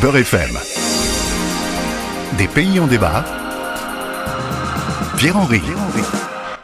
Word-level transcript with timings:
Beurre 0.00 0.16
FM. 0.16 0.56
Des 2.38 2.48
pays 2.48 2.80
en 2.80 2.86
débat. 2.86 3.22
Pierre-Henri. 5.18 5.60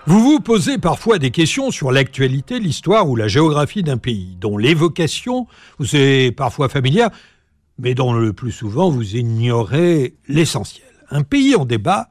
Vous 0.07 0.21
vous 0.21 0.41
posez 0.41 0.79
parfois 0.79 1.19
des 1.19 1.31
questions 1.31 1.71
sur 1.71 1.93
l'actualité, 1.93 2.59
l'histoire 2.59 3.07
ou 3.11 3.15
la 3.15 3.29
géographie 3.29 3.83
d'un 3.83 3.99
pays, 3.99 4.39
dont 4.41 4.57
l'évocation 4.57 5.47
vous 5.79 5.97
est 5.97 6.35
parfois 6.35 6.71
familière, 6.71 7.11
mais 7.79 7.95
dont 7.95 8.15
le 8.15 8.33
plus 8.33 8.53
souvent 8.53 8.89
vous 8.89 9.17
ignorez 9.17 10.15
l'essentiel. 10.29 10.87
Un 11.11 11.23
pays 11.23 11.57
en 11.57 11.67
débat 11.67 12.09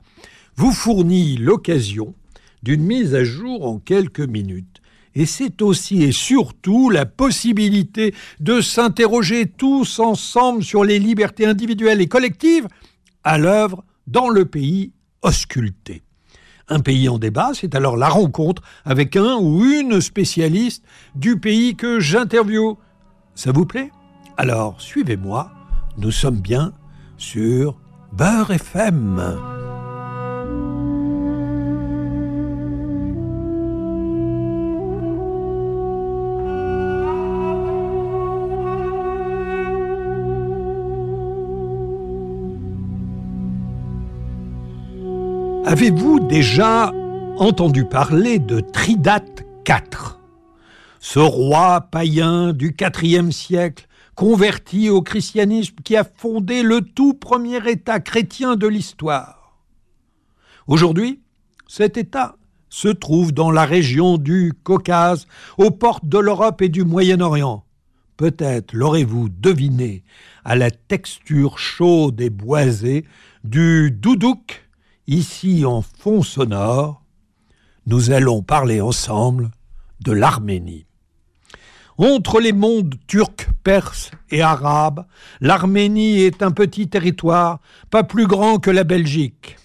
vous 0.57 0.71
fournit 0.71 1.37
l'occasion 1.37 2.13
d'une 2.61 2.83
mise 2.83 3.15
à 3.15 3.23
jour 3.23 3.65
en 3.65 3.79
quelques 3.79 4.19
minutes 4.19 4.79
et 5.16 5.25
c'est 5.25 5.61
aussi 5.61 6.04
et 6.04 6.11
surtout 6.11 6.89
la 6.89 7.05
possibilité 7.05 8.13
de 8.39 8.61
s'interroger 8.61 9.48
tous 9.48 9.99
ensemble 9.99 10.63
sur 10.63 10.84
les 10.84 10.99
libertés 10.99 11.45
individuelles 11.45 12.02
et 12.02 12.08
collectives 12.08 12.67
à 13.23 13.38
l'œuvre 13.38 13.84
dans 14.08 14.30
le 14.30 14.45
pays 14.45 14.91
ausculté. 15.22 16.03
Un 16.67 16.80
pays 16.80 17.09
en 17.09 17.20
débat, 17.20 17.52
c'est 17.53 17.75
alors 17.75 17.95
la 17.95 18.09
rencontre 18.09 18.62
avec 18.86 19.16
un 19.16 19.36
ou 19.36 19.63
une 19.63 20.02
spécialiste 20.02 20.84
du 21.16 21.39
pays 21.39 21.75
que 21.75 22.00
j'interviewe. 22.00 22.77
Ça 23.36 23.52
vous 23.52 23.66
plaît? 23.66 23.91
Alors 24.38 24.81
suivez-moi, 24.81 25.52
nous 25.97 26.11
sommes 26.11 26.41
bien 26.41 26.73
sur 27.17 27.80
Beurre 28.11 28.52
FM. 28.52 29.64
Avez-vous 45.67 46.19
déjà 46.19 46.94
entendu 47.38 47.85
parler 47.85 48.38
de 48.38 48.59
Tridate 48.59 49.44
IV 49.67 50.19
Ce 50.99 51.17
roi 51.17 51.81
païen 51.81 52.53
du 52.53 52.77
IVe 53.02 53.31
siècle, 53.31 53.88
converti 54.13 54.91
au 54.91 55.02
christianisme, 55.02 55.77
qui 55.83 55.95
a 55.95 56.03
fondé 56.03 56.61
le 56.61 56.81
tout 56.81 57.16
premier 57.16 57.67
État 57.67 57.99
chrétien 57.99 58.55
de 58.57 58.67
l'histoire. 58.67 59.57
Aujourd'hui, 60.67 61.22
cet 61.67 61.97
État 61.97 62.35
se 62.69 62.89
trouve 62.89 63.33
dans 63.33 63.50
la 63.50 63.66
région 63.66 64.19
du 64.19 64.53
Caucase, 64.63 65.25
aux 65.57 65.72
portes 65.72 66.05
de 66.05 66.19
l'Europe 66.19 66.61
et 66.61 66.69
du 66.69 66.83
Moyen-Orient. 66.83 67.66
Peut-être 68.17 68.72
l'aurez-vous 68.73 69.29
deviné 69.29 70.03
à 70.44 70.55
la 70.55 70.69
texture 70.69 71.57
chaude 71.57 72.22
et 72.22 72.29
boisée 72.29 73.05
du 73.44 73.89
doudouk 73.89 74.64
Ici, 75.08 75.66
en 75.66 75.84
fond 75.84 76.23
sonore, 76.23 77.03
nous 77.86 78.09
allons 78.09 78.42
parler 78.42 78.81
ensemble 78.81 79.52
de 80.02 80.12
l'Arménie. 80.12 80.88
Entre 82.00 82.39
les 82.39 82.53
mondes 82.53 82.95
turcs, 83.06 83.47
perses 83.64 84.09
et 84.31 84.42
arabes, 84.42 85.06
l'Arménie 85.42 86.22
est 86.22 86.42
un 86.42 86.50
petit 86.50 86.89
territoire, 86.89 87.59
pas 87.92 88.03
plus 88.03 88.25
grand 88.25 88.58
que 88.58 88.72
la 88.72 88.84
Belgique. 88.84 89.58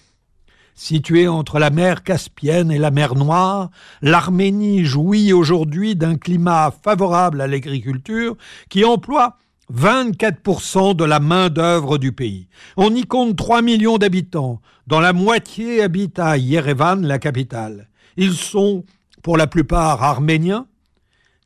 Située 0.75 1.27
entre 1.27 1.57
la 1.57 1.71
mer 1.71 2.03
Caspienne 2.03 2.71
et 2.71 2.77
la 2.77 2.91
mer 2.91 3.15
Noire, 3.15 3.71
l'Arménie 4.03 4.85
jouit 4.85 5.33
aujourd'hui 5.33 5.95
d'un 5.95 6.17
climat 6.17 6.71
favorable 6.83 7.41
à 7.41 7.47
l'agriculture 7.47 8.37
qui 8.69 8.85
emploie 8.85 9.37
24% 9.71 10.95
de 10.95 11.03
la 11.03 11.19
main-d'œuvre 11.19 11.97
du 11.97 12.11
pays. 12.11 12.47
On 12.77 12.93
y 12.93 13.05
compte 13.05 13.35
3 13.35 13.61
millions 13.61 13.97
d'habitants, 13.97 14.61
dont 14.87 14.99
la 14.99 15.13
moitié 15.13 15.81
habite 15.81 16.19
à 16.19 16.37
Yerevan, 16.37 17.01
la 17.01 17.19
capitale. 17.19 17.89
Ils 18.17 18.33
sont, 18.33 18.85
pour 19.21 19.37
la 19.37 19.47
plupart, 19.47 20.03
arméniens. 20.03 20.67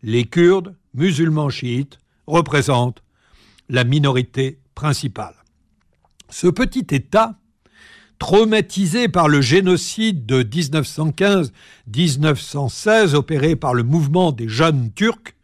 Les 0.02 0.26
Kurdes, 0.26 0.76
musulmans 0.94 1.50
chiites, 1.50 2.00
représentent 2.28 3.04
la 3.70 3.84
minorité 3.84 4.60
principale. 4.74 5.36
Ce 6.30 6.48
petit 6.48 6.88
État, 6.92 7.38
traumatisé 8.20 9.08
par 9.08 9.28
le 9.28 9.42
génocide 9.42 10.26
de 10.26 10.44
1915-1916 10.44 13.14
opéré 13.14 13.56
par 13.56 13.74
le 13.74 13.84
mouvement 13.84 14.32
des 14.32 14.48
jeunes 14.48 14.92
turcs, 14.94 15.35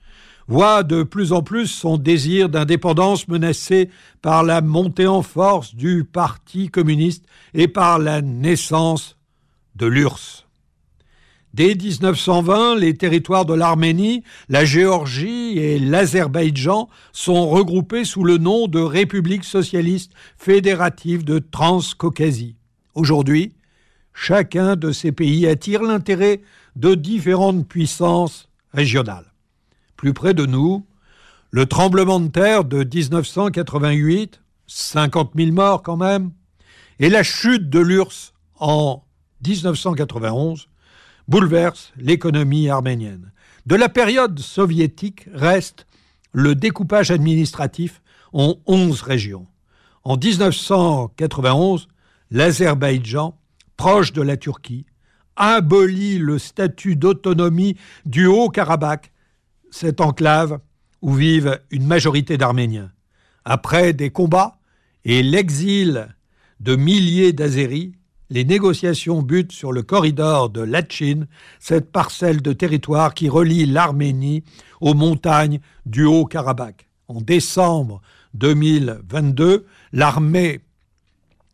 voit 0.51 0.83
de 0.83 1.03
plus 1.03 1.31
en 1.31 1.41
plus 1.41 1.67
son 1.67 1.95
désir 1.95 2.49
d'indépendance 2.49 3.29
menacé 3.29 3.89
par 4.21 4.43
la 4.43 4.59
montée 4.59 5.07
en 5.07 5.21
force 5.21 5.75
du 5.75 6.03
Parti 6.03 6.67
communiste 6.67 7.23
et 7.53 7.69
par 7.69 7.99
la 7.99 8.21
naissance 8.21 9.15
de 9.77 9.85
l'URSS. 9.85 10.45
Dès 11.53 11.73
1920, 11.73 12.75
les 12.75 12.97
territoires 12.97 13.45
de 13.45 13.53
l'Arménie, 13.53 14.25
la 14.49 14.65
Géorgie 14.65 15.57
et 15.57 15.79
l'Azerbaïdjan 15.79 16.89
sont 17.13 17.47
regroupés 17.47 18.03
sous 18.03 18.25
le 18.25 18.37
nom 18.37 18.67
de 18.67 18.81
République 18.81 19.45
socialiste 19.45 20.11
fédérative 20.35 21.23
de 21.23 21.39
Transcaucasie. 21.39 22.57
Aujourd'hui, 22.93 23.53
chacun 24.13 24.75
de 24.75 24.91
ces 24.91 25.13
pays 25.13 25.47
attire 25.47 25.81
l'intérêt 25.81 26.41
de 26.75 26.93
différentes 26.93 27.65
puissances 27.65 28.49
régionales 28.73 29.30
plus 30.01 30.13
près 30.13 30.33
de 30.33 30.47
nous, 30.47 30.83
le 31.51 31.67
tremblement 31.67 32.19
de 32.19 32.27
terre 32.27 32.65
de 32.65 32.83
1988, 32.83 34.41
50 34.65 35.33
000 35.37 35.51
morts 35.51 35.83
quand 35.83 35.95
même, 35.95 36.31
et 36.97 37.07
la 37.07 37.21
chute 37.21 37.69
de 37.69 37.79
l'URSS 37.79 38.33
en 38.59 39.03
1991 39.45 40.69
bouleversent 41.27 41.93
l'économie 41.97 42.67
arménienne. 42.67 43.31
De 43.67 43.75
la 43.75 43.89
période 43.89 44.39
soviétique 44.39 45.27
reste 45.35 45.85
le 46.31 46.55
découpage 46.55 47.11
administratif 47.11 48.01
en 48.33 48.55
11 48.65 49.03
régions. 49.03 49.45
En 50.03 50.17
1991, 50.17 51.89
l'Azerbaïdjan, 52.31 53.37
proche 53.77 54.13
de 54.13 54.23
la 54.23 54.35
Turquie, 54.35 54.87
abolit 55.35 56.17
le 56.17 56.39
statut 56.39 56.95
d'autonomie 56.95 57.77
du 58.07 58.25
Haut-Karabakh 58.25 59.10
cette 59.71 60.01
enclave 60.01 60.59
où 61.01 61.13
vivent 61.13 61.59
une 61.71 61.87
majorité 61.87 62.37
d'Arméniens. 62.37 62.91
Après 63.43 63.93
des 63.93 64.11
combats 64.11 64.59
et 65.03 65.23
l'exil 65.23 66.07
de 66.59 66.75
milliers 66.75 67.33
d'Azéris, 67.33 67.93
les 68.29 68.45
négociations 68.45 69.21
butent 69.21 69.51
sur 69.51 69.71
le 69.73 69.81
corridor 69.81 70.49
de 70.49 70.61
Latchin, 70.61 71.25
cette 71.59 71.91
parcelle 71.91 72.41
de 72.41 72.53
territoire 72.53 73.13
qui 73.13 73.27
relie 73.27 73.65
l'Arménie 73.65 74.43
aux 74.79 74.93
montagnes 74.93 75.59
du 75.85 76.05
Haut-Karabakh. 76.05 76.87
En 77.07 77.19
décembre 77.19 78.01
2022, 78.35 79.65
l'armée 79.91 80.61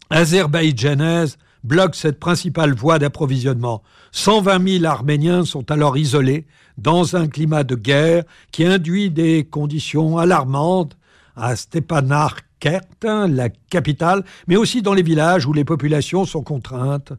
azerbaïdjanaise 0.10 1.38
bloque 1.64 1.96
cette 1.96 2.20
principale 2.20 2.74
voie 2.74 3.00
d'approvisionnement. 3.00 3.84
120 4.12 4.80
000 4.80 4.86
Arméniens 4.86 5.46
sont 5.46 5.70
alors 5.72 5.98
isolés 5.98 6.46
dans 6.78 7.16
un 7.16 7.28
climat 7.28 7.64
de 7.64 7.76
guerre 7.76 8.24
qui 8.52 8.66
induit 8.66 9.10
des 9.10 9.46
conditions 9.46 10.18
alarmantes 10.18 10.98
à 11.36 11.56
Stepanakert, 11.56 12.82
la 13.04 13.50
capitale, 13.50 14.24
mais 14.48 14.56
aussi 14.56 14.82
dans 14.82 14.94
les 14.94 15.04
villages 15.04 15.46
où 15.46 15.54
les 15.54 15.66
populations 15.66 16.26
sont 16.26 16.44
contraintes 16.44 17.14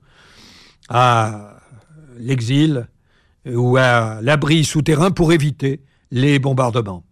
à 0.88 1.56
l'exil 2.18 2.88
ou 3.46 3.76
à 3.76 4.20
l'abri 4.22 4.64
souterrain 4.64 5.10
pour 5.10 5.32
éviter 5.32 5.82
les 6.10 6.38
bombardements. 6.38 7.04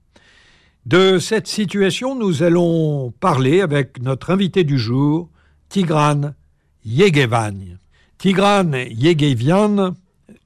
De 0.87 1.19
cette 1.19 1.49
situation, 1.49 2.15
nous 2.15 2.43
allons 2.43 3.11
parler 3.19 3.61
avec 3.61 4.01
notre 4.01 4.31
invité 4.31 4.63
du 4.65 4.79
jour, 4.79 5.29
Tigran 5.69 6.33
Yegevan. 6.87 7.79
Tigran 8.17 8.71
Yegevian 8.73 9.95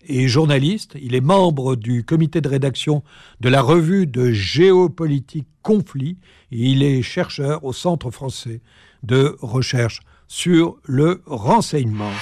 est 0.09 0.27
journaliste, 0.27 0.97
il 1.01 1.15
est 1.15 1.21
membre 1.21 1.77
du 1.77 2.03
comité 2.03 2.41
de 2.41 2.49
rédaction 2.49 3.03
de 3.41 3.51
la 3.51 3.61
revue 3.61 4.07
de 4.07 4.33
géopolitique 4.33 5.47
Conflit 5.63 6.17
et 6.51 6.71
il 6.71 6.83
est 6.83 7.03
chercheur 7.03 7.63
au 7.63 7.75
Centre 7.75 8.11
français 8.11 8.63
de 9.03 9.37
recherche 9.43 10.01
sur 10.29 10.79
le 10.85 11.21
renseignement. 11.27 12.13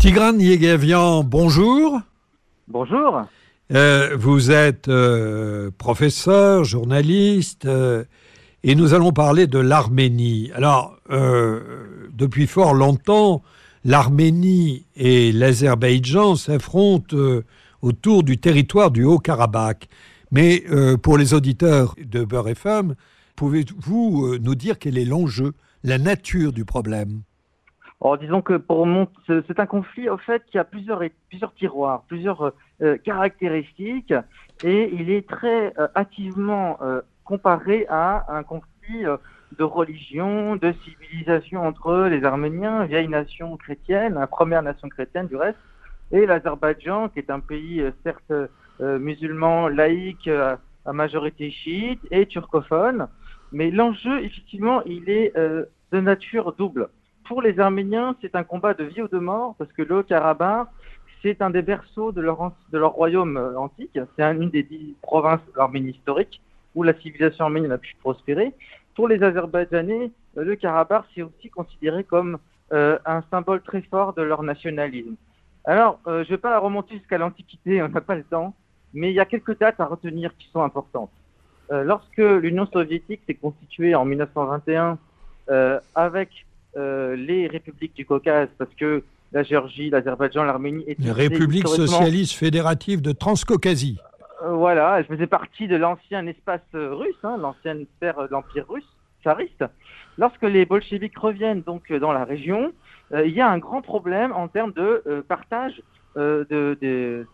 Tigran 0.00 0.36
Yegevian, 0.36 1.22
bonjour. 1.22 2.00
Bonjour. 2.66 3.22
Euh, 3.72 4.16
vous 4.18 4.50
êtes 4.50 4.88
euh, 4.88 5.70
professeur, 5.78 6.64
journaliste, 6.64 7.66
euh, 7.66 8.02
et 8.62 8.74
nous 8.74 8.94
allons 8.94 9.12
parler 9.12 9.46
de 9.46 9.58
l'Arménie. 9.58 10.50
Alors, 10.54 10.98
depuis 11.08 12.46
fort 12.46 12.74
longtemps, 12.74 13.42
l'Arménie 13.84 14.86
et 14.96 15.32
l'Azerbaïdjan 15.32 16.36
s'affrontent 16.36 17.16
euh, 17.16 17.44
autour 17.82 18.22
du 18.22 18.38
territoire 18.38 18.90
du 18.90 19.04
Haut-Karabakh. 19.04 19.88
Mais 20.30 20.62
euh, 20.70 20.96
pour 20.96 21.16
les 21.16 21.34
auditeurs 21.34 21.94
de 21.98 22.24
Beurre 22.24 22.48
FM, 22.48 22.94
pouvez-vous 23.36 24.36
nous 24.38 24.54
dire 24.54 24.78
quel 24.78 24.98
est 24.98 25.04
l'enjeu, 25.04 25.52
la 25.82 25.98
nature 25.98 26.52
du 26.52 26.64
problème? 26.64 27.22
Alors, 28.02 28.18
disons 28.18 28.42
que 28.42 28.56
pour 28.56 28.86
mon, 28.86 29.08
c'est 29.26 29.60
un 29.60 29.66
conflit 29.66 30.08
au 30.08 30.18
fait 30.18 30.42
qui 30.50 30.58
a 30.58 30.64
plusieurs, 30.64 31.02
plusieurs 31.28 31.54
tiroirs, 31.54 32.04
plusieurs 32.08 32.54
caractéristiques, 33.04 34.14
et 34.64 34.90
il 34.94 35.10
est 35.10 35.28
très 35.28 35.74
activement 35.94 36.78
comparé 37.30 37.86
à 37.88 38.26
un 38.28 38.42
conflit 38.42 39.04
de 39.56 39.62
religion, 39.62 40.56
de 40.56 40.72
civilisation 40.84 41.64
entre 41.64 42.08
les 42.10 42.24
Arméniens, 42.24 42.86
vieille 42.86 43.06
nation 43.06 43.56
chrétienne, 43.56 44.14
la 44.14 44.26
première 44.26 44.64
nation 44.64 44.88
chrétienne 44.88 45.28
du 45.28 45.36
reste, 45.36 45.58
et 46.10 46.26
l'Azerbaïdjan, 46.26 47.08
qui 47.10 47.20
est 47.20 47.30
un 47.30 47.38
pays 47.38 47.80
euh, 47.80 47.92
certes 48.02 48.32
euh, 48.32 48.98
musulman, 48.98 49.68
laïque, 49.68 50.26
euh, 50.26 50.56
à 50.84 50.92
majorité 50.92 51.52
chiite 51.52 52.00
et 52.10 52.26
turcophone. 52.26 53.06
Mais 53.52 53.70
l'enjeu, 53.70 54.24
effectivement, 54.24 54.82
il 54.84 55.08
est 55.08 55.32
de 55.36 56.00
nature 56.00 56.52
double. 56.52 56.88
Pour 57.26 57.42
les 57.42 57.60
Arméniens, 57.60 58.16
c'est 58.20 58.34
un 58.34 58.44
combat 58.44 58.74
de 58.74 58.84
vie 58.84 59.02
ou 59.02 59.08
de 59.08 59.18
mort, 59.18 59.54
parce 59.58 59.72
que 59.72 59.82
le 59.82 60.02
Karabakh, 60.02 60.68
c'est 61.20 61.42
un 61.42 61.50
des 61.50 61.62
berceaux 61.62 62.12
de 62.12 62.20
leur, 62.20 62.52
de 62.72 62.78
leur 62.78 62.92
royaume 62.92 63.36
antique. 63.56 63.98
C'est 64.16 64.22
une 64.22 64.50
des 64.50 64.62
dix 64.62 64.94
provinces 65.02 65.40
d'Arménie 65.54 65.90
historique 65.90 66.40
où 66.74 66.82
la 66.82 66.94
civilisation 66.94 67.44
arménienne 67.44 67.72
a 67.72 67.78
pu 67.78 67.94
prospérer. 68.00 68.52
Pour 68.94 69.08
les 69.08 69.22
Azerbaïdjanais, 69.22 70.10
le 70.36 70.56
Karabakh, 70.56 71.04
c'est 71.14 71.22
aussi 71.22 71.48
considéré 71.48 72.04
comme 72.04 72.38
un 72.72 73.22
symbole 73.32 73.62
très 73.62 73.82
fort 73.82 74.12
de 74.14 74.22
leur 74.22 74.44
nationalisme. 74.44 75.16
Alors, 75.64 76.00
euh, 76.06 76.24
je 76.24 76.30
ne 76.30 76.36
vais 76.36 76.40
pas 76.40 76.58
remonter 76.58 76.96
jusqu'à 76.96 77.18
l'Antiquité, 77.18 77.82
on 77.82 77.88
n'a 77.88 78.00
pas 78.00 78.14
le 78.14 78.24
temps, 78.24 78.54
mais 78.94 79.10
il 79.10 79.14
y 79.14 79.20
a 79.20 79.24
quelques 79.24 79.58
dates 79.58 79.80
à 79.80 79.86
retenir 79.86 80.36
qui 80.38 80.48
sont 80.52 80.62
importantes. 80.62 81.10
Euh, 81.70 81.84
lorsque 81.84 82.18
l'Union 82.18 82.66
soviétique 82.66 83.20
s'est 83.26 83.34
constituée 83.34 83.94
en 83.94 84.04
1921 84.04 84.98
euh, 85.50 85.78
avec 85.94 86.46
les 86.76 87.48
républiques 87.48 87.96
du 87.96 88.06
Caucase, 88.06 88.48
parce 88.56 88.72
que 88.74 89.02
la 89.32 89.42
Géorgie, 89.42 89.90
l'Azerbaïdjan, 89.90 90.44
l'Arménie 90.44 90.84
étaient... 90.86 91.02
Les 91.02 91.10
républiques 91.10 91.66
socialistes 91.66 92.34
fédératives 92.34 93.02
de 93.02 93.10
Transcaucasie. 93.10 93.98
Voilà, 94.46 94.98
elles 94.98 95.06
faisaient 95.06 95.26
partie 95.26 95.68
de 95.68 95.76
l'ancien 95.76 96.26
espace 96.26 96.60
russe, 96.72 97.16
hein, 97.22 97.36
l'ancienne 97.38 97.86
sphère 97.96 98.22
de 98.22 98.28
l'Empire 98.30 98.66
russe, 98.68 98.88
tsariste. 99.22 99.64
Lorsque 100.18 100.42
les 100.42 100.66
bolcheviks 100.66 101.18
reviennent 101.18 101.62
donc 101.62 101.92
dans 101.92 102.12
la 102.12 102.24
région, 102.24 102.72
euh, 103.12 103.26
il 103.26 103.32
y 103.32 103.40
a 103.40 103.48
un 103.48 103.58
grand 103.58 103.82
problème 103.82 104.32
en 104.32 104.48
termes 104.48 104.72
de 104.72 105.02
euh, 105.06 105.22
partage 105.22 105.82
euh, 106.16 106.44
de, 106.50 107.26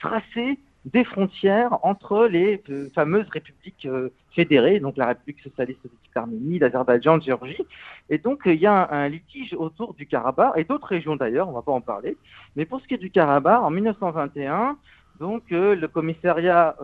tracé 0.00 0.58
des 0.84 1.04
frontières 1.04 1.84
entre 1.84 2.26
les 2.26 2.62
fameuses 2.94 3.28
républiques 3.30 3.88
fédérées, 4.30 4.78
donc 4.78 4.96
la 4.96 5.08
République 5.08 5.40
socialiste 5.40 5.80
d'Arménie, 6.14 6.60
l'Azerbaïdjan, 6.60 7.16
la 7.16 7.20
Géorgie. 7.20 7.66
Et 8.08 8.18
donc, 8.18 8.42
il 8.46 8.54
y 8.54 8.66
a 8.66 8.88
un, 8.92 9.08
litige 9.08 9.54
autour 9.58 9.94
du 9.94 10.06
Karabakh 10.06 10.52
et 10.56 10.62
d'autres 10.62 10.86
régions 10.86 11.16
d'ailleurs, 11.16 11.48
on 11.48 11.50
ne 11.50 11.56
va 11.56 11.62
pas 11.62 11.72
en 11.72 11.80
parler. 11.80 12.16
Mais 12.54 12.64
pour 12.64 12.80
ce 12.80 12.86
qui 12.86 12.94
est 12.94 12.98
du 12.98 13.10
Karabakh, 13.10 13.60
en 13.60 13.70
1921, 13.70 14.78
donc 15.18 15.44
le 15.50 15.86
commissariat 15.86 16.76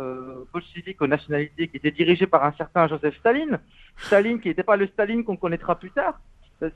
bolchevique 0.53 1.01
aux 1.01 1.07
nationalités 1.07 1.69
qui 1.69 1.77
était 1.77 1.91
dirigé 1.91 2.27
par 2.27 2.45
un 2.45 2.53
certain 2.53 2.89
Joseph 2.89 3.17
Staline, 3.19 3.59
Staline 3.97 4.41
qui 4.41 4.49
n'était 4.49 4.63
pas 4.63 4.77
le 4.77 4.87
Staline 4.89 5.25
qu'on 5.25 5.37
connaîtra 5.37 5.77
plus 5.77 5.91
tard, 5.91 6.21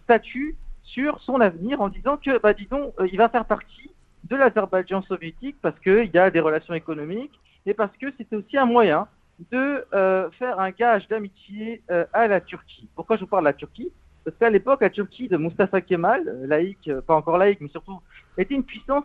statut 0.04 0.56
sur 0.88 1.20
son 1.20 1.40
avenir 1.40 1.80
en 1.80 1.88
disant 1.88 2.16
que, 2.16 2.38
bah, 2.38 2.54
disons, 2.54 2.92
euh, 2.98 3.08
il 3.12 3.18
va 3.18 3.28
faire 3.28 3.44
partie 3.44 3.90
de 4.24 4.36
l'Azerbaïdjan 4.36 5.02
soviétique 5.02 5.56
parce 5.62 5.78
qu'il 5.80 6.10
y 6.12 6.18
a 6.18 6.30
des 6.30 6.40
relations 6.40 6.74
économiques 6.74 7.38
et 7.66 7.74
parce 7.74 7.96
que 7.98 8.06
c'était 8.16 8.36
aussi 8.36 8.56
un 8.56 8.64
moyen 8.64 9.06
de 9.52 9.84
euh, 9.94 10.30
faire 10.32 10.58
un 10.58 10.70
gage 10.70 11.06
d'amitié 11.08 11.82
euh, 11.90 12.04
à 12.12 12.26
la 12.26 12.40
Turquie. 12.40 12.88
Pourquoi 12.96 13.16
je 13.16 13.20
vous 13.20 13.26
parle 13.28 13.44
de 13.44 13.50
la 13.50 13.52
Turquie? 13.52 13.92
Parce 14.28 14.40
qu'à 14.40 14.50
l'époque, 14.50 14.82
la 14.82 14.90
Turquie 14.90 15.28
de 15.28 15.36
Mustafa 15.36 15.80
Kemal, 15.80 16.46
laïque, 16.46 16.90
pas 17.06 17.14
encore 17.14 17.38
laïque, 17.38 17.60
mais 17.60 17.68
surtout, 17.68 18.00
était 18.36 18.54
une 18.54 18.64
puissance 18.64 19.04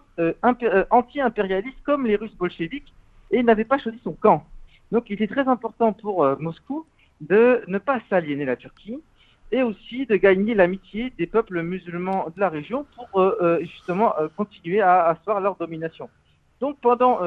anti-impérialiste 0.92 1.78
comme 1.84 2.06
les 2.06 2.16
Russes 2.16 2.36
bolcheviques 2.36 2.94
et 3.32 3.42
n'avait 3.42 3.64
pas 3.64 3.78
choisi 3.78 4.00
son 4.04 4.14
camp. 4.14 4.46
Donc 4.92 5.10
il 5.10 5.14
était 5.14 5.28
très 5.28 5.48
important 5.48 5.94
pour 5.94 6.26
Moscou 6.40 6.86
de 7.22 7.64
ne 7.68 7.78
pas 7.78 8.00
s'aliéner 8.10 8.46
la 8.46 8.56
Turquie 8.56 9.00
et 9.54 9.62
aussi 9.62 10.08
de 10.08 10.16
gagner 10.16 10.56
l'amitié 10.56 11.14
des 11.18 11.28
peuples 11.28 11.62
musulmans 11.62 12.26
de 12.36 12.40
la 12.40 12.50
région 12.50 12.86
pour 12.96 13.22
euh, 13.22 13.38
euh, 13.42 13.60
justement 13.62 14.18
euh, 14.18 14.28
continuer 14.36 14.82
à 14.82 15.06
asseoir 15.06 15.40
leur 15.40 15.56
domination. 15.56 16.10
Donc 16.60 16.80
pendant 16.82 17.20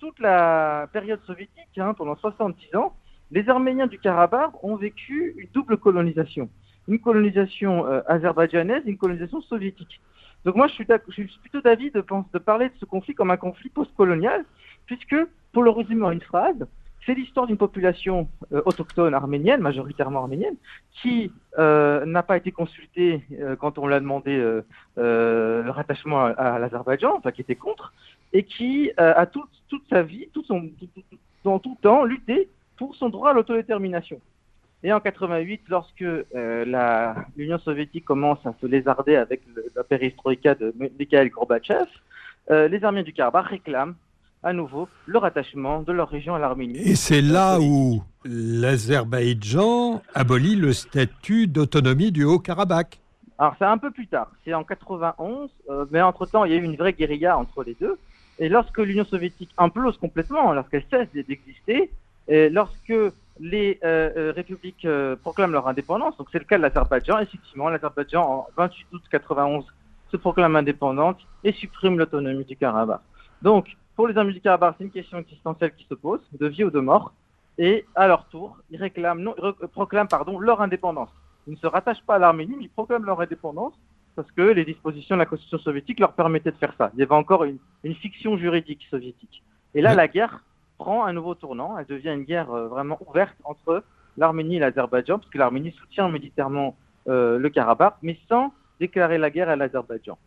toute 0.00 0.18
la 0.18 0.88
période 0.92 1.20
soviétique, 1.26 1.78
hein, 1.78 1.94
pendant 1.94 2.16
70 2.16 2.74
ans, 2.76 2.94
les 3.30 3.48
Arméniens 3.48 3.86
du 3.86 3.98
Karabakh 3.98 4.52
ont 4.62 4.76
vécu 4.76 5.34
une 5.36 5.48
double 5.52 5.76
colonisation. 5.76 6.48
Une 6.88 6.98
colonisation 6.98 7.86
azerbaïdjanaise 8.06 8.82
et 8.86 8.90
une 8.90 8.98
colonisation 8.98 9.40
soviétique. 9.42 10.00
Donc 10.44 10.56
moi, 10.56 10.66
je 10.66 10.74
suis, 10.74 10.84
plutôt 10.84 11.60
d'avis 11.62 11.90
de, 11.90 12.00
parler 12.38 12.68
de 12.68 12.74
ce 12.78 12.84
conflit 12.84 13.14
comme 13.14 13.30
un 13.30 13.36
conflit 13.36 13.70
postcolonial, 13.70 14.44
puisque, 14.86 15.16
pour 15.52 15.62
le 15.62 15.70
résumer 15.70 16.04
en 16.04 16.10
une 16.10 16.20
phrase, 16.20 16.66
c'est 17.06 17.14
l'histoire 17.14 17.46
d'une 17.46 17.56
population 17.56 18.28
euh, 18.52 18.62
autochtone 18.64 19.14
arménienne, 19.14 19.60
majoritairement 19.60 20.20
arménienne, 20.20 20.56
qui 21.02 21.32
euh, 21.58 22.04
n'a 22.06 22.22
pas 22.22 22.36
été 22.36 22.50
consultée 22.50 23.22
euh, 23.40 23.56
quand 23.56 23.78
on 23.78 23.86
lui 23.86 23.94
a 23.94 24.00
demandé 24.00 24.36
le 24.96 25.70
rattachement 25.70 26.26
à, 26.26 26.58
l'Azerbaïdjan, 26.58 27.14
enfin 27.16 27.30
qui 27.30 27.40
était 27.40 27.56
contre, 27.56 27.92
et 28.32 28.42
qui 28.42 28.90
a 28.96 29.26
toute 29.26 29.48
sa 29.88 30.02
vie, 30.02 30.28
tout 30.32 30.44
son, 30.44 30.70
dans 31.44 31.58
tout 31.58 31.76
temps, 31.80 32.04
lutté 32.04 32.48
pour 32.76 32.94
son 32.96 33.08
droit 33.08 33.30
à 33.30 33.32
l'autodétermination. 33.32 34.20
Et 34.84 34.92
en 34.92 35.00
88, 35.00 35.62
lorsque 35.68 36.04
l'Union 37.36 37.58
soviétique 37.58 38.04
commence 38.04 38.44
à 38.44 38.54
se 38.60 38.66
lézarder 38.66 39.16
avec 39.16 39.40
la 39.74 39.82
perestroïka 39.82 40.54
de 40.54 40.74
Mikhail 40.98 41.30
Gorbatchev, 41.30 41.86
les 42.50 42.84
Arméniens 42.84 43.02
du 43.02 43.14
Karabakh 43.14 43.46
réclament 43.46 43.94
à 44.44 44.52
nouveau 44.52 44.88
le 45.06 45.18
rattachement 45.18 45.82
de 45.82 45.92
leur 45.92 46.08
région 46.10 46.34
à 46.34 46.38
l'Arménie. 46.38 46.76
Et 46.78 46.94
c'est 46.94 47.22
là 47.22 47.58
où 47.60 48.02
l'Azerbaïdjan 48.24 50.02
abolit 50.14 50.56
le 50.56 50.72
statut 50.74 51.46
d'autonomie 51.46 52.12
du 52.12 52.24
Haut-Karabakh. 52.24 53.00
Alors 53.38 53.54
c'est 53.58 53.64
un 53.64 53.78
peu 53.78 53.90
plus 53.90 54.06
tard, 54.06 54.30
c'est 54.44 54.54
en 54.54 54.62
91, 54.62 55.50
euh, 55.70 55.86
mais 55.90 56.00
entre-temps 56.02 56.44
il 56.44 56.52
y 56.52 56.54
a 56.54 56.58
eu 56.58 56.62
une 56.62 56.76
vraie 56.76 56.92
guérilla 56.92 57.36
entre 57.36 57.64
les 57.64 57.74
deux. 57.80 57.98
Et 58.38 58.48
lorsque 58.48 58.78
l'Union 58.78 59.04
soviétique 59.04 59.50
implose 59.56 59.96
complètement, 59.96 60.52
lorsqu'elle 60.52 60.84
cesse 60.90 61.08
d'exister, 61.12 61.90
et 62.28 62.48
lorsque 62.48 62.92
les 63.40 63.80
euh, 63.84 64.10
euh, 64.16 64.32
républiques 64.34 64.86
proclament 65.22 65.52
leur 65.52 65.66
indépendance, 65.68 66.16
donc 66.16 66.28
c'est 66.30 66.38
le 66.38 66.44
cas 66.44 66.56
de 66.56 66.62
l'Azerbaïdjan, 66.62 67.18
effectivement, 67.18 67.68
l'Azerbaïdjan 67.68 68.22
en 68.22 68.46
28 68.56 68.86
août 68.92 69.02
91 69.10 69.64
se 70.10 70.16
proclame 70.16 70.54
indépendante 70.56 71.18
et 71.42 71.52
supprime 71.52 71.98
l'autonomie 71.98 72.44
du 72.44 72.56
Karabakh. 72.56 73.00
Donc 73.42 73.76
pour 73.96 74.08
les 74.08 74.16
amis 74.18 74.32
du 74.32 74.40
Karabakh, 74.40 74.76
c'est 74.78 74.84
une 74.84 74.90
question 74.90 75.18
existentielle 75.18 75.72
qui 75.74 75.86
se 75.88 75.94
pose, 75.94 76.20
de 76.32 76.46
vie 76.46 76.64
ou 76.64 76.70
de 76.70 76.80
mort. 76.80 77.12
Et 77.58 77.84
à 77.94 78.08
leur 78.08 78.26
tour, 78.26 78.58
ils 78.70 78.76
réclament, 78.76 79.20
non, 79.20 79.34
proclament 79.72 80.08
pardon, 80.08 80.40
leur 80.40 80.60
indépendance. 80.60 81.10
Ils 81.46 81.52
ne 81.52 81.58
se 81.58 81.66
rattachent 81.66 82.02
pas 82.02 82.16
à 82.16 82.18
l'Arménie, 82.18 82.56
mais 82.56 82.64
ils 82.64 82.70
proclament 82.70 83.04
leur 83.04 83.20
indépendance 83.20 83.74
parce 84.16 84.30
que 84.32 84.42
les 84.42 84.64
dispositions 84.64 85.16
de 85.16 85.20
la 85.20 85.26
Constitution 85.26 85.58
soviétique 85.58 86.00
leur 86.00 86.12
permettaient 86.12 86.50
de 86.50 86.56
faire 86.56 86.74
ça. 86.78 86.90
Il 86.94 87.00
y 87.00 87.02
avait 87.02 87.14
encore 87.14 87.44
une, 87.44 87.58
fiction 87.94 88.36
juridique 88.36 88.86
soviétique. 88.90 89.42
Et 89.74 89.80
là, 89.80 89.94
la 89.94 90.08
guerre 90.08 90.42
prend 90.78 91.04
un 91.04 91.12
nouveau 91.12 91.34
tournant. 91.34 91.78
Elle 91.78 91.86
devient 91.86 92.10
une 92.10 92.24
guerre 92.24 92.50
euh, 92.50 92.68
vraiment 92.68 92.98
ouverte 93.06 93.36
entre 93.44 93.84
l'Arménie 94.16 94.56
et 94.56 94.58
l'Azerbaïdjan, 94.60 95.18
parce 95.18 95.30
que 95.30 95.38
l'Arménie 95.38 95.72
soutient 95.72 96.08
militairement 96.08 96.76
euh, 97.08 97.38
le 97.38 97.48
Karabakh, 97.50 97.96
mais 98.02 98.18
sans 98.28 98.52
déclarer 98.80 99.18
la 99.18 99.30
guerre 99.30 99.48
à 99.48 99.56
l'Azerbaïdjan. 99.56 100.18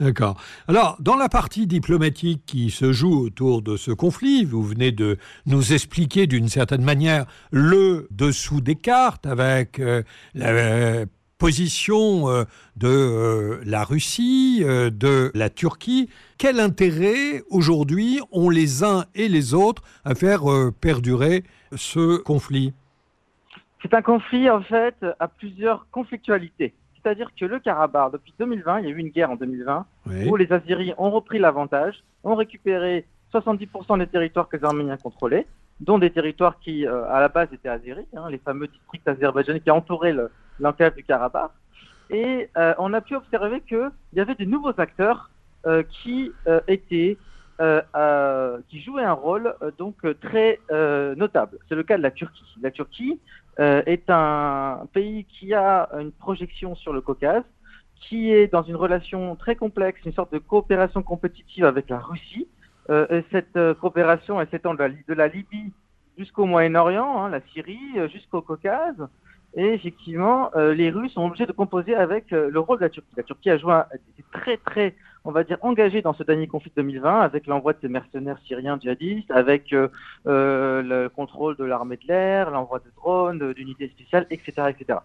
D'accord. 0.00 0.40
Alors, 0.66 0.96
dans 0.98 1.14
la 1.14 1.28
partie 1.28 1.68
diplomatique 1.68 2.42
qui 2.46 2.70
se 2.70 2.92
joue 2.92 3.26
autour 3.26 3.62
de 3.62 3.76
ce 3.76 3.92
conflit, 3.92 4.44
vous 4.44 4.62
venez 4.62 4.90
de 4.90 5.18
nous 5.46 5.72
expliquer 5.72 6.26
d'une 6.26 6.48
certaine 6.48 6.82
manière 6.82 7.26
le 7.52 8.08
dessous 8.10 8.60
des 8.60 8.74
cartes 8.74 9.24
avec 9.24 9.78
euh, 9.78 10.02
la 10.34 11.06
position 11.38 12.28
euh, 12.28 12.44
de 12.76 13.60
la 13.64 13.84
Russie, 13.84 14.62
de 14.64 15.30
la 15.34 15.50
Turquie. 15.50 16.08
Quel 16.38 16.60
intérêt 16.60 17.42
aujourd'hui 17.50 18.20
ont 18.32 18.50
les 18.50 18.84
uns 18.84 19.04
et 19.14 19.28
les 19.28 19.54
autres 19.54 19.82
à 20.04 20.14
faire 20.14 20.42
perdurer 20.80 21.44
ce 21.74 22.18
conflit? 22.18 22.72
C'est 23.82 23.94
un 23.94 24.02
conflit 24.02 24.48
en 24.48 24.62
fait 24.62 24.96
à 25.20 25.28
plusieurs 25.28 25.86
conflictualités. 25.90 26.74
C'est-à-dire 27.04 27.30
que 27.38 27.44
le 27.44 27.60
Karabakh, 27.60 28.12
depuis 28.12 28.32
2020, 28.38 28.80
il 28.80 28.84
y 28.86 28.88
a 28.88 28.90
eu 28.90 28.98
une 28.98 29.10
guerre 29.10 29.30
en 29.30 29.36
2020, 29.36 29.86
où 30.26 30.36
les 30.36 30.50
Azeris 30.50 30.94
ont 30.96 31.10
repris 31.10 31.38
l'avantage, 31.38 32.02
ont 32.24 32.34
récupéré 32.34 33.04
70% 33.32 33.98
des 33.98 34.06
territoires 34.06 34.48
que 34.48 34.56
les 34.56 34.64
Arméniens 34.64 34.96
contrôlaient, 34.96 35.46
dont 35.80 35.98
des 35.98 36.10
territoires 36.10 36.58
qui, 36.60 36.86
euh, 36.86 37.04
à 37.10 37.20
la 37.20 37.28
base, 37.28 37.52
étaient 37.52 37.68
Azeris, 37.68 38.06
hein, 38.16 38.30
les 38.30 38.38
fameux 38.38 38.68
districts 38.68 39.06
azerbaïdjanais 39.06 39.60
qui 39.60 39.70
entouraient 39.70 40.14
l'enclave 40.60 40.94
du 40.94 41.04
Karabakh. 41.04 41.50
Et 42.10 42.48
euh, 42.56 42.74
on 42.78 42.92
a 42.92 43.00
pu 43.00 43.16
observer 43.16 43.60
qu'il 43.62 43.90
y 44.12 44.20
avait 44.20 44.34
de 44.34 44.44
nouveaux 44.44 44.78
acteurs 44.78 45.30
euh, 45.66 45.82
qui 45.82 46.32
étaient 46.68 47.16
qui 48.68 48.82
jouaient 48.82 49.04
un 49.04 49.12
rôle 49.12 49.54
donc 49.78 49.96
très 50.20 50.58
notable. 51.16 51.58
C'est 51.68 51.76
le 51.76 51.84
cas 51.84 51.96
de 51.96 52.02
la 52.02 52.10
Turquie. 52.10 52.44
La 52.60 52.72
Turquie 52.72 53.20
est 53.58 54.10
un 54.10 54.88
pays 54.92 55.24
qui 55.24 55.54
a 55.54 55.88
une 56.00 56.10
projection 56.10 56.74
sur 56.74 56.92
le 56.92 57.00
Caucase, 57.00 57.44
qui 58.00 58.32
est 58.32 58.48
dans 58.48 58.64
une 58.64 58.74
relation 58.74 59.36
très 59.36 59.54
complexe, 59.54 60.00
une 60.04 60.12
sorte 60.12 60.32
de 60.32 60.38
coopération 60.38 61.04
compétitive 61.04 61.64
avec 61.64 61.90
la 61.90 62.00
Russie. 62.00 62.48
et 62.90 63.24
cette 63.30 63.56
coopération, 63.74 64.44
s'étend 64.50 64.74
de, 64.74 65.14
la 65.14 65.28
Libye 65.28 65.72
jusqu'au 66.18 66.46
Moyen-Orient, 66.46 67.22
hein, 67.22 67.28
la 67.28 67.40
Syrie, 67.52 68.10
jusqu'au 68.12 68.42
Caucase. 68.42 69.08
Et 69.56 69.74
effectivement, 69.74 70.50
les 70.56 70.90
Russes 70.90 71.12
sont 71.12 71.26
obligés 71.26 71.46
de 71.46 71.52
composer 71.52 71.94
avec 71.94 72.32
le 72.32 72.58
rôle 72.58 72.78
de 72.78 72.82
la 72.84 72.90
Turquie. 72.90 73.14
La 73.16 73.22
Turquie 73.22 73.50
a 73.50 73.56
joué 73.56 73.72
un, 73.72 73.86
très 74.32 74.56
très 74.56 74.94
on 75.24 75.30
va 75.32 75.42
dire, 75.42 75.56
engagé 75.62 76.02
dans 76.02 76.12
ce 76.12 76.22
dernier 76.22 76.46
conflit 76.46 76.70
2020 76.76 77.20
avec 77.20 77.46
l'envoi 77.46 77.72
de 77.72 77.78
ces 77.80 77.88
mercenaires 77.88 78.38
syriens 78.46 78.78
djihadistes, 78.78 79.30
avec 79.30 79.72
euh, 79.72 79.88
euh, 80.26 80.82
le 80.82 81.08
contrôle 81.08 81.56
de 81.56 81.64
l'armée 81.64 81.96
de 81.96 82.06
l'air, 82.06 82.50
l'envoi 82.50 82.78
de 82.80 82.90
drones, 82.96 83.52
d'unités 83.54 83.88
spéciales, 83.88 84.26
etc., 84.30 84.68
etc. 84.68 84.98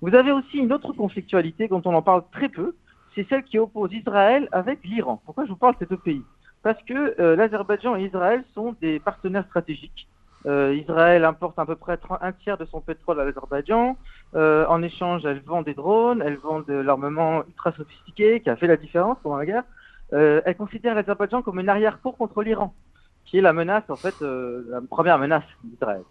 Vous 0.00 0.14
avez 0.14 0.32
aussi 0.32 0.58
une 0.58 0.72
autre 0.72 0.92
conflictualité 0.94 1.68
dont 1.68 1.82
on 1.84 1.94
en 1.94 2.02
parle 2.02 2.22
très 2.32 2.48
peu, 2.48 2.74
c'est 3.14 3.28
celle 3.28 3.44
qui 3.44 3.58
oppose 3.58 3.92
Israël 3.92 4.48
avec 4.52 4.82
l'Iran. 4.84 5.20
Pourquoi 5.26 5.44
je 5.44 5.50
vous 5.50 5.56
parle 5.56 5.74
de 5.74 5.80
ces 5.80 5.86
deux 5.86 5.98
pays? 5.98 6.22
Parce 6.62 6.82
que 6.82 7.20
euh, 7.20 7.36
l'Azerbaïdjan 7.36 7.96
et 7.96 8.04
Israël 8.04 8.44
sont 8.54 8.74
des 8.80 8.98
partenaires 8.98 9.44
stratégiques. 9.46 10.08
Israël 10.46 11.24
importe 11.24 11.58
à 11.58 11.66
peu 11.66 11.74
près 11.74 11.98
un 12.20 12.32
tiers 12.32 12.56
de 12.56 12.64
son 12.66 12.80
pétrole 12.80 13.20
à 13.20 13.24
l'Azerbaïdjan. 13.24 13.96
Euh, 14.34 14.66
en 14.68 14.82
échange, 14.82 15.24
elle 15.24 15.40
vend 15.40 15.62
des 15.62 15.74
drones, 15.74 16.22
elle 16.24 16.36
vend 16.36 16.60
de 16.60 16.74
l'armement 16.74 17.44
ultra 17.46 17.72
sophistiqué 17.72 18.40
qui 18.40 18.50
a 18.50 18.56
fait 18.56 18.66
la 18.66 18.76
différence 18.76 19.18
pendant 19.22 19.36
la 19.36 19.46
guerre. 19.46 19.64
Euh, 20.12 20.40
elle 20.44 20.56
considère 20.56 20.94
l'Azerbaïdjan 20.94 21.42
comme 21.42 21.60
une 21.60 21.68
arrière-cour 21.68 22.16
contre 22.16 22.42
l'Iran, 22.42 22.74
qui 23.24 23.38
est 23.38 23.40
la 23.40 23.52
menace, 23.52 23.84
en 23.88 23.96
fait, 23.96 24.14
euh, 24.22 24.64
la 24.68 24.80
première 24.80 25.18
menace 25.18 25.44
d'Israël. 25.64 26.02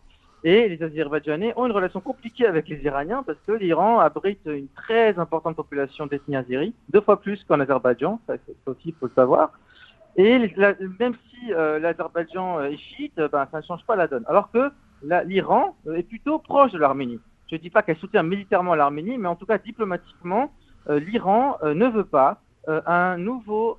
Et 0.44 0.70
les 0.70 0.82
Azerbaïdjanais 0.84 1.54
ont 1.56 1.66
une 1.66 1.72
relation 1.72 2.02
compliquée 2.02 2.46
avec 2.46 2.68
les 2.68 2.84
Iraniens 2.84 3.24
parce 3.24 3.40
que 3.48 3.52
l'Iran 3.52 4.00
abrite 4.00 4.42
une 4.46 4.68
très 4.70 5.18
importante 5.18 5.56
population 5.56 6.06
d'ethnie 6.06 6.36
azérie, 6.36 6.74
deux 6.90 7.02
fois 7.02 7.20
plus 7.20 7.44
qu'en 7.46 7.60
Azerbaïdjan, 7.60 8.20
ça, 8.28 8.36
aussi 8.68 8.90
il 8.90 8.94
faut 8.94 9.08
le 9.08 9.14
savoir. 9.16 9.52
Et 10.18 10.40
même 11.00 11.14
si 11.30 11.50
l'Azerbaïdjan 11.50 12.62
est 12.64 12.78
chiite, 12.78 13.16
ben, 13.18 13.48
ça 13.52 13.58
ne 13.58 13.64
change 13.64 13.86
pas 13.86 13.96
la 13.96 14.08
donne. 14.08 14.24
Alors 14.28 14.50
que 14.52 14.72
l'Iran 15.26 15.76
est 15.94 16.04
plutôt 16.04 16.40
proche 16.40 16.72
de 16.72 16.78
l'Arménie. 16.78 17.20
Je 17.50 17.56
ne 17.56 17.60
dis 17.60 17.70
pas 17.70 17.84
qu'elle 17.84 17.98
soutient 17.98 18.24
militairement 18.24 18.76
l'Arménie, 18.76 19.18
mais 19.18 19.28
en 19.28 19.36
tout 19.36 19.46
cas 19.46 19.58
diplomatiquement, 19.58 20.52
euh, 20.90 21.00
l'Iran 21.00 21.58
euh, 21.64 21.74
ne 21.74 21.88
veut 21.88 22.06
pas 22.06 22.42
euh, 22.68 22.82
un 22.86 23.18
nouveau 23.18 23.78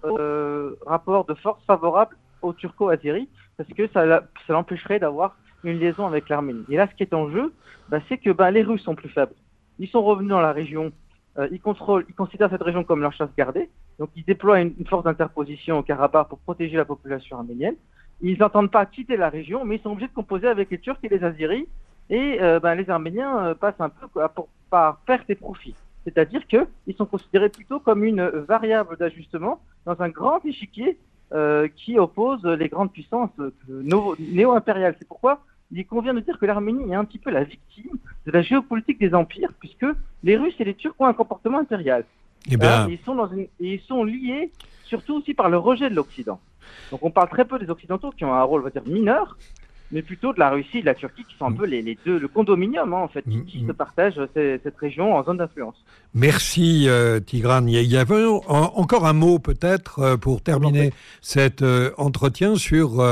rapport 0.87 1.25
de 1.25 1.35
force 1.35 1.63
favorable 1.65 2.17
aux 2.43 2.53
turco-azéris, 2.53 3.29
parce 3.57 3.69
que 3.71 3.89
ça, 3.89 4.23
l'empêcherait 4.49 5.01
d'avoir 5.01 5.37
une 5.65 5.81
liaison 5.81 6.07
avec 6.07 6.29
l'Arménie. 6.29 6.65
Et 6.69 6.77
là, 6.77 6.87
ce 6.89 6.95
qui 6.95 7.03
est 7.03 7.15
en 7.15 7.31
jeu, 7.31 7.53
bah, 7.89 7.99
c'est 8.09 8.19
que 8.19 8.31
bah, 8.31 8.51
les 8.51 8.63
Russes 8.63 8.83
sont 8.83 8.95
plus 8.95 9.09
faibles. 9.09 9.35
Ils 9.79 9.89
sont 9.89 10.03
revenus 10.03 10.31
dans 10.31 10.41
la 10.41 10.53
région, 10.53 10.93
ils, 11.51 11.61
contrôlent, 11.61 12.07
ils 12.09 12.15
considèrent 12.15 12.51
cette 12.51 12.63
région 12.63 12.85
comme 12.85 13.01
leur 13.01 13.13
chasse 13.13 13.35
gardée, 13.37 13.69
donc 13.99 14.11
ils 14.17 14.25
déploient 14.25 14.61
une, 14.61 14.75
force 14.87 15.05
d'interposition 15.05 15.79
au 15.79 15.83
Karabakh 15.83 16.29
pour 16.29 16.39
protéger 16.39 16.77
la 16.77 16.85
population 16.85 17.39
arménienne. 17.39 17.77
Ils 18.21 18.39
n'entendent 18.39 18.71
pas 18.71 18.87
quitter 18.87 19.17
la 19.17 19.29
région, 19.29 19.65
mais 19.65 19.77
ils 19.77 19.83
sont 19.83 19.91
obligés 19.91 20.09
de 20.09 20.15
composer 20.15 20.49
avec 20.49 20.71
les 20.71 20.79
Turcs 20.79 20.99
et 21.03 21.09
les 21.09 21.23
Azeris 21.23 21.67
et 22.09 22.39
euh, 22.41 22.61
ben, 22.61 22.75
les 22.75 22.89
Arméniens 22.89 23.39
euh, 23.39 23.55
passent 23.55 23.81
un 23.81 23.89
peu 23.89 24.07
par 24.71 24.97
perte 25.07 25.29
et 25.29 25.35
profit. 25.35 25.75
C'est-à-dire 26.05 26.47
qu'ils 26.47 26.95
sont 26.97 27.07
considérés 27.07 27.49
plutôt 27.49 27.81
comme 27.81 28.05
une 28.05 28.23
variable 28.23 28.97
d'ajustement 28.97 29.61
dans 29.85 30.01
un 30.01 30.09
grand 30.09 30.45
échiquier 30.45 30.99
euh, 31.33 31.67
qui 31.75 31.99
oppose 31.99 32.45
les 32.45 32.69
grandes 32.69 32.93
puissances 32.93 33.31
néo-impériales. 33.69 34.95
C'est 34.99 35.09
pourquoi 35.09 35.41
il 35.73 35.85
convient 35.85 36.15
de 36.15 36.21
dire 36.21 36.39
que 36.39 36.47
l'Arménie 36.47 36.93
est 36.93 36.95
un 36.95 37.05
petit 37.05 37.19
peu 37.19 37.31
la 37.31 37.43
victime 37.43 37.99
de 38.25 38.31
la 38.31 38.43
géopolitique 38.43 39.01
des 39.01 39.15
empires, 39.15 39.53
puisque 39.59 39.87
les 40.23 40.37
Russes 40.37 40.55
et 40.61 40.65
les 40.65 40.75
Turcs 40.75 40.95
ont 41.01 41.07
un 41.07 41.13
comportement 41.13 41.59
impérial. 41.59 42.05
Eh 42.51 42.55
ils, 42.89 42.99
sont 43.05 43.15
dans 43.15 43.29
une... 43.29 43.47
ils 43.61 43.81
sont 43.81 44.05
liés 44.05 44.51
surtout 44.85 45.17
aussi 45.17 45.35
par 45.35 45.49
le 45.49 45.59
rejet 45.59 45.91
de 45.91 45.95
l'Occident. 45.95 46.41
Donc 46.91 47.01
on 47.03 47.11
parle 47.11 47.29
très 47.29 47.45
peu 47.45 47.59
des 47.59 47.71
Occidentaux 47.71 48.13
qui 48.17 48.25
ont 48.25 48.35
un 48.35 48.43
rôle, 48.43 48.61
on 48.61 48.65
va 48.65 48.71
dire, 48.71 48.87
mineur, 48.87 49.37
mais 49.93 50.03
plutôt 50.03 50.33
de 50.33 50.41
la 50.41 50.51
Russie 50.51 50.79
et 50.79 50.81
de 50.81 50.87
la 50.87 50.95
Turquie 50.95 51.25
qui 51.29 51.37
sont 51.37 51.47
un 51.47 51.51
mm. 51.51 51.57
peu 51.57 51.67
les, 51.67 51.99
deux, 52.05 52.19
le 52.19 52.29
condominium 52.29 52.93
hein, 52.93 52.99
en 52.99 53.09
fait, 53.09 53.23
qui, 53.23 53.59
mm, 53.59 53.67
se 53.67 53.73
mm. 53.73 53.75
partagent 53.75 54.21
cette 54.35 54.77
région 54.79 55.15
en 55.15 55.25
zone 55.25 55.39
d'influence. 55.39 55.77
Merci 56.15 56.89
euh, 56.89 57.21
Tigran. 57.21 57.67
Il 57.67 57.81
y 57.83 57.97
avait 57.97 58.25
encore 58.25 59.07
un 59.07 59.13
mot 59.13 59.39
peut-être 59.39 60.01
euh, 60.01 60.17
pour 60.17 60.41
terminer 60.43 60.93
cet 61.21 61.63
euh, 61.63 61.91
entretien 61.99 62.57
sur 62.57 63.03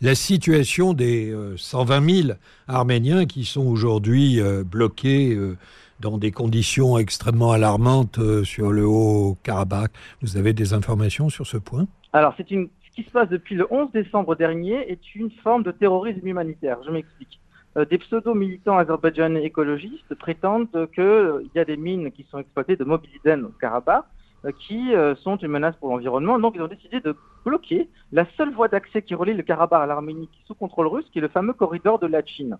la 0.00 0.14
situation 0.14 0.92
des 0.92 1.34
120 1.56 2.22
000 2.22 2.28
Arméniens 2.68 3.26
qui 3.26 3.44
sont 3.44 3.66
aujourd'hui 3.66 4.40
bloqués 4.64 5.36
dans 6.00 6.18
des 6.18 6.30
conditions 6.30 6.98
extrêmement 6.98 7.52
alarmantes 7.52 8.18
sur 8.44 8.72
le 8.72 8.86
Haut-Karabakh. 8.86 9.92
Vous 10.22 10.36
avez 10.36 10.52
des 10.52 10.72
informations 10.72 11.28
sur 11.28 11.46
ce 11.46 11.56
point? 11.56 11.86
Alors 12.12 12.34
c'est 12.36 12.50
une 12.50 12.68
qui 12.96 13.02
se 13.02 13.10
passe 13.10 13.28
depuis 13.28 13.54
le 13.54 13.66
11 13.70 13.92
décembre 13.92 14.34
dernier 14.34 14.90
est 14.90 15.14
une 15.14 15.30
forme 15.30 15.62
de 15.62 15.70
terrorisme 15.70 16.26
humanitaire. 16.26 16.78
Je 16.84 16.90
m'explique. 16.90 17.38
Euh, 17.76 17.84
des 17.84 17.98
pseudo-militants 17.98 18.78
azerbaïdjanais 18.78 19.44
écologistes 19.44 20.14
prétendent 20.14 20.70
qu'il 20.94 21.04
euh, 21.04 21.42
y 21.54 21.58
a 21.58 21.66
des 21.66 21.76
mines 21.76 22.10
qui 22.10 22.24
sont 22.30 22.38
exploitées 22.38 22.76
de 22.76 22.84
mobiliden 22.84 23.44
au 23.44 23.52
Karabakh 23.60 24.04
euh, 24.46 24.52
qui 24.66 24.92
sont 25.22 25.36
une 25.36 25.48
menace 25.48 25.76
pour 25.76 25.90
l'environnement. 25.90 26.38
Donc 26.38 26.54
ils 26.56 26.62
ont 26.62 26.68
décidé 26.68 27.00
de 27.00 27.14
bloquer 27.44 27.88
la 28.12 28.26
seule 28.38 28.52
voie 28.54 28.68
d'accès 28.68 29.02
qui 29.02 29.14
relie 29.14 29.34
le 29.34 29.42
Karabakh 29.42 29.82
à 29.82 29.86
l'Arménie 29.86 30.30
sous 30.46 30.54
contrôle 30.54 30.86
russe, 30.86 31.06
qui 31.12 31.18
est 31.18 31.22
le 31.22 31.28
fameux 31.28 31.52
corridor 31.52 31.98
de 31.98 32.06
la 32.06 32.24
Chine. 32.24 32.56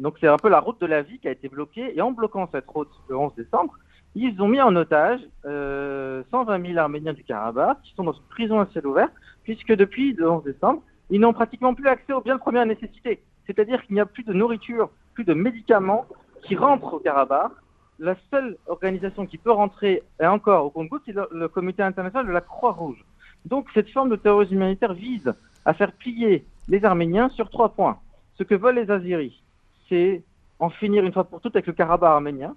Donc 0.00 0.16
c'est 0.20 0.28
un 0.28 0.36
peu 0.36 0.48
la 0.48 0.60
route 0.60 0.80
de 0.80 0.86
la 0.86 1.02
vie 1.02 1.18
qui 1.18 1.28
a 1.28 1.32
été 1.32 1.48
bloquée. 1.48 1.96
Et 1.96 2.00
en 2.00 2.12
bloquant 2.12 2.48
cette 2.52 2.68
route 2.68 2.90
le 3.08 3.16
11 3.16 3.34
décembre, 3.34 3.74
ils 4.14 4.40
ont 4.40 4.48
mis 4.48 4.60
en 4.60 4.74
otage 4.76 5.20
120 5.44 6.66
000 6.66 6.78
Arméniens 6.78 7.12
du 7.12 7.24
Karabakh 7.24 7.82
qui 7.82 7.94
sont 7.94 8.04
dans 8.04 8.12
une 8.12 8.28
prison 8.30 8.60
à 8.60 8.66
ciel 8.66 8.86
ouvert 8.86 9.08
puisque 9.44 9.72
depuis 9.72 10.12
le 10.12 10.30
11 10.30 10.44
décembre, 10.44 10.82
ils 11.10 11.20
n'ont 11.20 11.32
pratiquement 11.32 11.74
plus 11.74 11.88
accès 11.88 12.12
aux 12.12 12.20
biens 12.20 12.36
de 12.36 12.40
première 12.40 12.66
nécessité. 12.66 13.22
C'est-à-dire 13.46 13.82
qu'il 13.84 13.94
n'y 13.94 14.00
a 14.00 14.06
plus 14.06 14.24
de 14.24 14.32
nourriture, 14.32 14.90
plus 15.14 15.24
de 15.24 15.34
médicaments 15.34 16.06
qui 16.42 16.54
rentrent 16.54 16.94
au 16.94 16.98
Karabakh. 16.98 17.52
La 17.98 18.14
seule 18.30 18.56
organisation 18.66 19.26
qui 19.26 19.38
peut 19.38 19.50
rentrer, 19.50 20.02
et 20.20 20.26
encore 20.26 20.66
au 20.66 20.70
compte 20.70 20.88
c'est 21.04 21.14
le, 21.32 21.48
comité 21.48 21.82
international 21.82 22.26
de 22.26 22.32
la 22.32 22.40
Croix-Rouge. 22.40 23.04
Donc 23.44 23.66
cette 23.74 23.90
forme 23.90 24.10
de 24.10 24.16
terrorisme 24.16 24.54
humanitaire 24.54 24.92
vise 24.92 25.32
à 25.64 25.74
faire 25.74 25.92
plier 25.92 26.44
les 26.68 26.84
Arméniens 26.84 27.28
sur 27.30 27.50
trois 27.50 27.70
points. 27.70 27.98
Ce 28.36 28.44
que 28.44 28.54
veulent 28.54 28.76
les 28.76 28.90
Azeris, 28.90 29.42
c'est 29.88 30.22
en 30.58 30.70
finir 30.70 31.04
une 31.04 31.12
fois 31.12 31.24
pour 31.24 31.40
toutes 31.40 31.56
avec 31.56 31.66
le 31.66 31.72
Karabakh 31.72 32.08
arménien, 32.08 32.54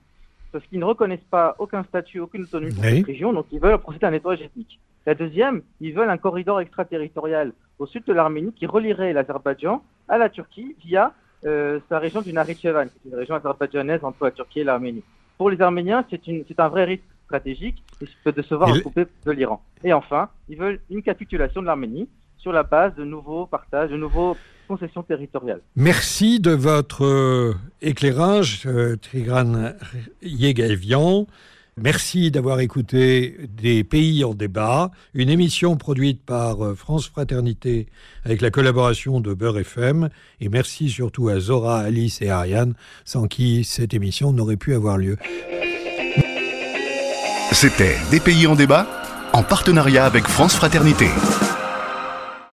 parce 0.51 0.65
qu'ils 0.65 0.79
ne 0.79 0.85
reconnaissent 0.85 1.19
pas 1.29 1.55
aucun 1.59 1.83
statut, 1.83 2.19
aucune 2.19 2.43
autonomie 2.43 2.73
pour 2.73 2.83
cette 2.83 3.05
région, 3.05 3.33
donc 3.33 3.45
ils 3.51 3.59
veulent 3.59 3.77
procéder 3.77 4.05
à 4.05 4.09
un 4.09 4.11
nettoyage 4.11 4.41
ethnique. 4.41 4.79
La 5.05 5.15
deuxième, 5.15 5.61
ils 5.79 5.93
veulent 5.93 6.09
un 6.09 6.17
corridor 6.17 6.59
extraterritorial 6.59 7.53
au 7.79 7.87
sud 7.87 8.03
de 8.05 8.13
l'Arménie 8.13 8.53
qui 8.53 8.65
relierait 8.65 9.13
l'Azerbaïdjan 9.13 9.83
à 10.07 10.17
la 10.17 10.29
Turquie 10.29 10.75
via 10.83 11.13
euh, 11.45 11.79
sa 11.89 11.97
région 11.99 12.21
du 12.21 12.33
Nakhitchevan, 12.33 12.87
qui 12.87 13.07
est 13.07 13.11
une 13.11 13.17
région 13.17 13.35
azerbaïdjanaise 13.35 14.03
entre 14.03 14.25
la 14.25 14.31
Turquie 14.31 14.59
et 14.59 14.63
l'Arménie. 14.63 15.03
Pour 15.37 15.49
les 15.49 15.59
Arméniens, 15.59 16.05
c'est 16.09 16.59
un 16.59 16.67
vrai 16.67 16.83
risque 16.83 17.03
stratégique 17.25 17.81
de 18.25 18.41
se 18.41 18.53
voir 18.53 18.79
coupé 18.83 19.07
de 19.25 19.31
l'Iran. 19.31 19.63
Et 19.83 19.93
enfin, 19.93 20.29
ils 20.49 20.57
veulent 20.57 20.79
une 20.89 21.01
capitulation 21.01 21.61
de 21.61 21.65
l'Arménie 21.65 22.07
sur 22.37 22.51
la 22.51 22.63
base 22.63 22.93
de 22.95 23.03
nouveaux 23.03 23.45
partages, 23.45 23.89
de 23.89 23.97
nouveaux 23.97 24.35
concessions 24.71 25.03
territoriales. 25.03 25.61
Merci 25.75 26.39
de 26.39 26.51
votre 26.51 27.03
euh, 27.03 27.53
éclairage, 27.81 28.63
euh, 28.65 28.95
Trigran 28.95 29.73
Yegavian. 30.21 31.27
Merci 31.77 32.31
d'avoir 32.31 32.59
écouté 32.61 33.37
Des 33.49 33.83
pays 33.83 34.23
en 34.23 34.33
débat, 34.33 34.91
une 35.13 35.29
émission 35.29 35.75
produite 35.75 36.23
par 36.23 36.63
euh, 36.63 36.75
France 36.75 37.07
Fraternité 37.07 37.87
avec 38.23 38.39
la 38.39 38.49
collaboration 38.49 39.19
de 39.19 39.33
Beurre 39.33 39.59
FM. 39.59 40.09
Et 40.39 40.47
merci 40.47 40.89
surtout 40.89 41.27
à 41.27 41.39
Zora, 41.39 41.79
Alice 41.79 42.21
et 42.21 42.29
Ariane, 42.29 42.73
sans 43.03 43.27
qui 43.27 43.65
cette 43.65 43.93
émission 43.93 44.31
n'aurait 44.31 44.57
pu 44.57 44.73
avoir 44.73 44.97
lieu. 44.97 45.17
C'était 47.51 47.97
Des 48.09 48.21
pays 48.21 48.47
en 48.47 48.55
débat, 48.55 48.87
en 49.33 49.43
partenariat 49.43 50.05
avec 50.05 50.27
France 50.27 50.55
Fraternité. 50.55 51.07